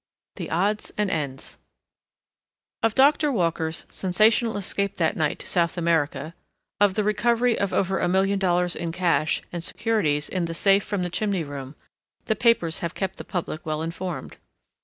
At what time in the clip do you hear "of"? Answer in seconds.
2.81-2.95, 6.79-6.95, 7.55-7.71